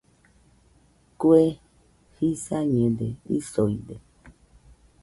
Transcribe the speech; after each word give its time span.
Kue 1.19 1.43
jisañede 2.15 3.07
isoide 3.37 3.95